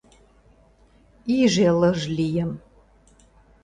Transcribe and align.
Иже 1.39 1.67
лыж 1.79 1.99
лийым. 2.17 2.51